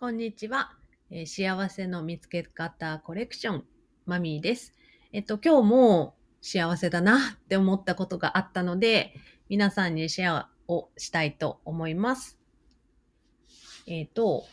[0.00, 0.72] こんにちは、
[1.10, 3.64] えー幸せの見つけ方コレクション、
[4.06, 4.72] マミーです。
[5.12, 9.12] えっと、今日も幸せだなって思ったことがあったので、
[9.50, 12.38] 皆さんにシェアをしたいと思います。
[13.86, 14.46] えっと、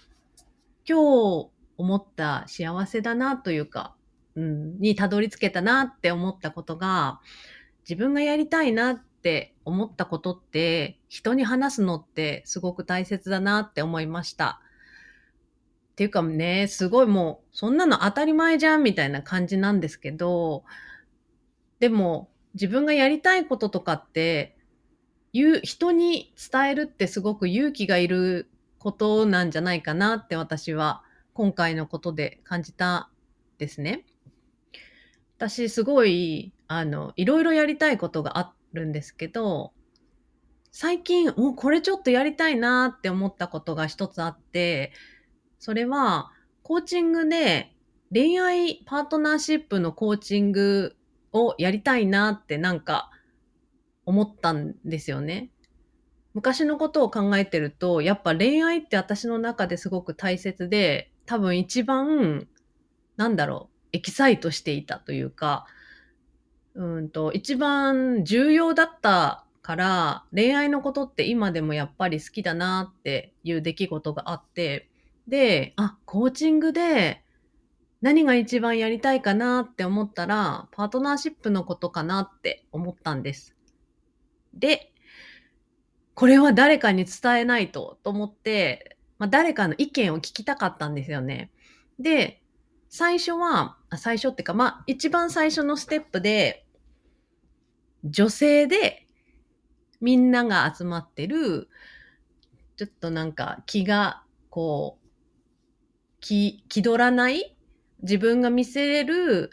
[0.86, 3.95] 今日思った幸せだなというか、
[4.36, 7.21] うん、にたどり着けたなって思ったことが、
[7.88, 14.61] 自分がやりたいなって思ったことって、人に話すのってすごく大切だなって思いました。
[15.97, 20.63] っていうかね、すごいもう、そんなの当たり前じゃんみたいな感じなんですけど、
[21.79, 24.55] でも、自分がやりたいこととかって、
[25.33, 28.47] 言う、人に伝えるってすごく勇気がいる
[28.77, 31.01] ことなんじゃないかなって私は
[31.33, 33.09] 今回のことで感じた
[33.57, 34.05] ですね。
[35.39, 39.73] 私すごい、あの、いろいろやりたいことがあるんですけど、
[40.71, 44.91] 最近、お、これちょっとやりたいなって思ったことが一つあって、
[45.59, 46.31] それは、
[46.63, 47.73] コーチングで
[48.13, 50.95] 恋愛パートナーシップのコーチング
[51.32, 53.09] をやりたいなってなんか
[54.05, 55.49] 思ったんですよね。
[56.34, 62.48] 昔のことを考えてると、やっぱ恋愛って私の中ですごく大切で、多分一番、
[63.17, 65.66] なんだろう、エキサイトしていたというか、
[66.75, 74.89] うんと、一番重要だったから、恋愛のことって今でもやっぱり好きだなっていう出来事があって、
[75.28, 77.23] で、あ、コーチングで
[78.01, 83.55] 何が一番やりたいかなって思ったら、パートナーシップのことかなって思ったんです。
[84.53, 84.94] で、
[86.13, 91.51] これは誰かに伝えないとと思って、まあ、誰かの意見を聞きたかったんですよね。
[92.00, 92.41] で、
[92.89, 96.66] 最初は、最初ってか、まあ、一番最初のステップで、
[98.03, 99.07] 女性で
[100.00, 101.67] みんなが集まってる、
[102.78, 105.06] ちょっとなんか気が、こう、
[106.19, 107.56] 気、気取らない？
[108.01, 109.51] 自分が見せれる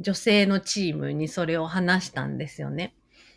[0.00, 2.94] 女性のチームにそれを話したんですよね。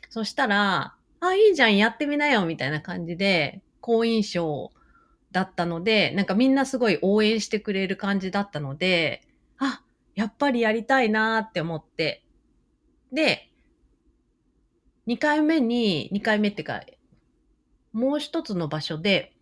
[0.09, 4.71] そしたら、あ、いいじゃん、やってみなよ、みたいな感じで、好印象
[5.31, 9.21] だったので、なんかみんなすごい応援してくれる感じだったので、
[9.57, 9.83] あ、
[10.15, 12.23] やっぱりやりたいなーって思って。
[13.13, 13.49] で、
[15.07, 16.81] 2回目に、2回目ってか、
[17.93, 19.33] もう一つの場所で、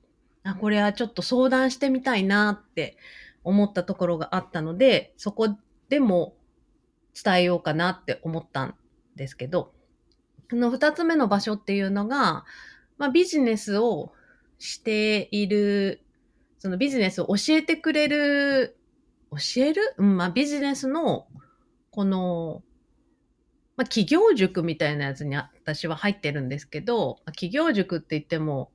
[0.51, 2.97] あ、これはちょっと相談してみたいなって
[3.43, 5.57] 思ったところがあったので、そこ
[5.89, 6.35] でも
[7.21, 8.75] 伝えようかなって思ったん
[9.15, 9.73] ですけど、
[10.49, 12.45] この二つ目の場所っていうのが、
[12.97, 14.11] まあ、ビジネスを
[14.57, 16.01] している、
[16.57, 18.77] そのビジネスを教えてくれる、
[19.31, 19.93] 教える？
[19.97, 21.27] うん、まあ、ビジネスの、
[21.91, 22.63] この、
[23.77, 28.71] まあ、企業塾みたいなやつに私は入ってるんですけど、企業塾って言っても、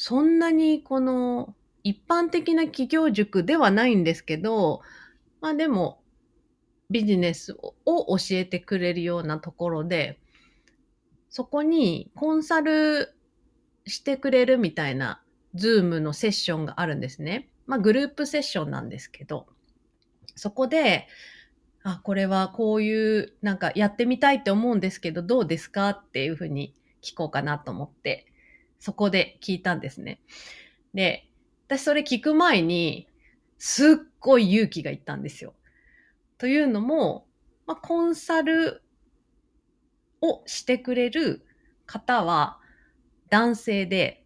[0.00, 4.80] そんなにこの一般的な企業塾ではないんですけど、
[5.40, 6.00] まあでも
[6.88, 10.20] ビジネスを教えてくれるようなところで、
[11.30, 13.12] そこにコンサル
[13.88, 15.20] してくれるみたいな
[15.56, 17.48] ズームのセッションがあるんですね。
[17.66, 19.48] まあグループセッションなんですけど、
[20.36, 21.08] そこで、
[21.82, 26.72] あ、これはこういう、なんかやってみたいって思うんですけど、どうですかっていうふうに
[27.02, 28.27] 聞こうかなと思って、
[28.78, 30.20] そこで聞いたんですね。
[30.94, 31.28] で、
[31.66, 33.08] 私それ聞く前に、
[33.58, 35.54] すっごい勇気がいったんですよ。
[36.38, 37.26] というのも、
[37.66, 38.82] まあ、コンサル
[40.20, 41.44] をしてくれる
[41.86, 42.58] 方は
[43.30, 44.24] 男性で、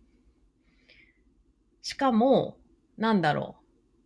[1.81, 2.59] しかも、
[2.97, 3.65] なんだろう。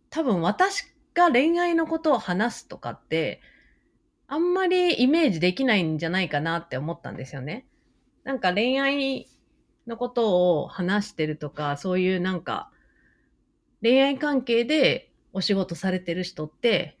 [0.09, 3.41] 多分私が恋愛のことを話すとかって、
[4.27, 7.67] あんまりイメージできないんじゃないかなって思ったんですよね。
[8.23, 9.27] なんか恋愛
[9.87, 12.69] のことを話してるとか、そういうなんか、
[13.81, 16.97] 恋愛関係でお仕事されてる人って、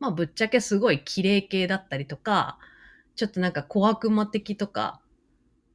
[0.00, 2.58] まあぶっちゃけすごい綺麗系だったりとか、
[3.16, 5.00] ちょっとなんか小悪魔的とか、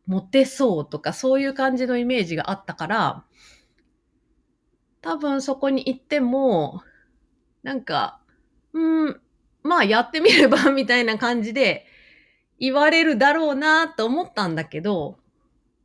[0.07, 3.23] モテそうとか、そういう感じのイメージがあったから、
[5.01, 6.81] 多分そこに行っても、
[7.63, 8.19] なんか、
[8.73, 9.21] うん、
[9.63, 11.85] まあやってみればみたいな感じで
[12.59, 15.17] 言われるだろうなと思ったんだけど、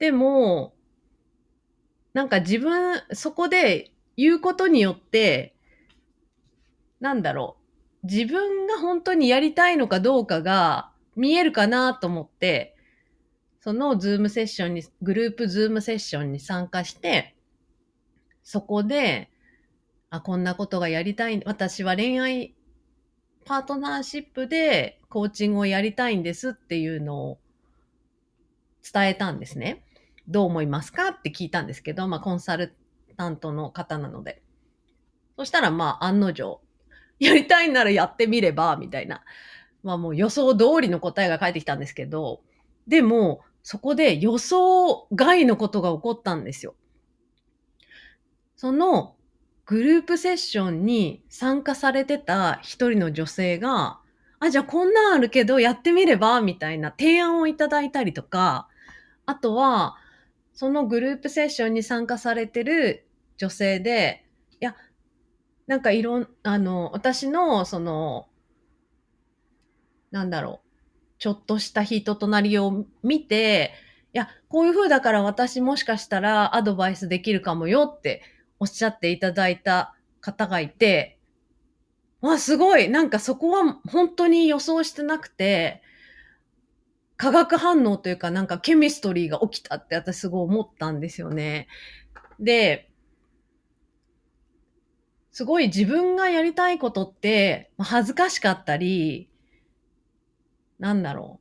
[0.00, 0.74] でも、
[2.14, 5.54] なんか自分、そこで言うことによって、
[7.00, 7.58] なんだろ
[8.02, 12.74] う、自分が本当にやりたいのかどうかが見えるかなと思って、
[13.60, 17.36] そのズームセッションに、グループズームセッションに参加して、
[18.42, 19.30] そこで、
[20.08, 22.54] あ、こんなことがやりたい、私は恋愛
[23.44, 27.38] パートナーシップでコーチングをやりたいんですっていうのを
[28.92, 29.84] 伝えたんですね。
[30.28, 31.08] どう思いますか？
[31.08, 32.74] って聞いたんですけど、まあコンサル
[33.16, 34.42] タントの方なので。
[35.36, 36.60] そしたらまあ案の定、
[37.18, 39.22] やりたいならやってみれば、みたいな。
[39.82, 42.42] まあもう予想通りの答えが返ってきたんですけど、
[42.86, 46.74] でも、そこで予想外のことが起こったんですよ。
[48.56, 49.16] その
[49.66, 54.00] グループセッションに参加されてた一人の女性が、
[54.38, 58.68] あ、じゃあこんなんあるけどやってみればみたいな提案をいただいたりとか、
[59.26, 59.96] あとは、
[60.60, 63.06] そのグループセッションに参加されてる
[63.38, 64.26] 女性で、
[64.60, 64.76] いや、
[65.66, 68.28] なんかいろん、あの、私の、その、
[70.10, 70.68] なんだろう、
[71.18, 73.72] ちょっとした人となりを見て、
[74.12, 78.20] いや、こういう風だから私もしかしたらアドバイスできるかもよって
[78.58, 81.18] おっしゃっていただいた方がいて、
[82.20, 82.90] わ、すごい。
[82.90, 85.80] なんかそこは本当に予想してなくて、
[87.20, 91.68] 化学反応というかなんかケミストリーが起きたって私すごい思ったんですよね。
[92.40, 92.90] で、
[95.30, 99.28] すごい自分がやりたいことって恥ずかしかったり、
[100.78, 101.40] なんだろ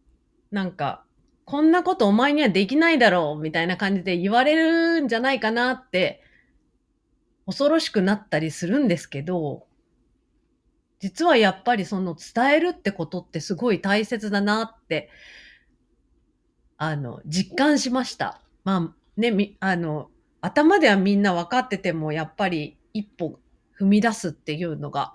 [0.52, 0.56] う。
[0.56, 1.06] なんか、
[1.46, 6.22] こんなことお前にはできないだろうみたいな感じで言われるんじゃないかなって
[7.46, 9.66] 恐ろしくなったりするんですけど、
[11.00, 15.10] 実はやっぱりその伝えるってことってすごい大切だなって、
[16.82, 18.40] あの、実感しました。
[18.64, 20.10] まあね、み、あの、
[20.40, 23.38] 頭ではみんな分かってても、やっぱり一歩
[23.78, 25.14] 踏み出すっていうのが、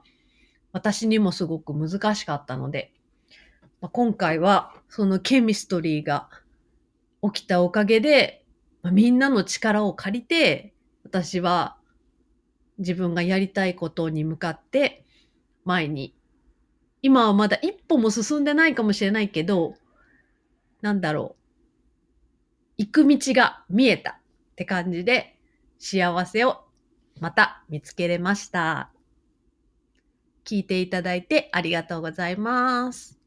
[0.73, 2.93] 私にもすごく難しかったので、
[3.81, 6.29] まあ、今回はそのケミストリーが
[7.23, 8.45] 起きたおかげで、
[8.83, 11.79] まあ、みんなの力を借りて、私は
[12.77, 15.07] 自分がやりたいことに向かって
[15.65, 16.15] 前に、
[17.01, 19.77] 今はまだ一歩も進んでないかもしれないけど、
[20.83, 21.44] なんだろう。
[22.77, 25.37] 行く道が見えたって感じで
[25.79, 26.65] 幸せを
[27.21, 28.91] また見つけれました。
[30.45, 33.24] 聞いていただいてありがとうございます。